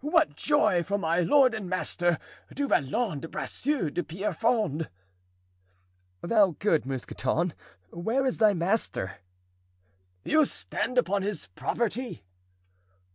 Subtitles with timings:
[0.00, 2.18] what joy for my lord and master,
[2.54, 4.86] Du Vallon de Bracieux de Pierrefonds!"
[6.22, 7.52] "Thou good Mousqueton!
[7.90, 9.16] where is thy master?"
[10.24, 12.24] "You stand upon his property!"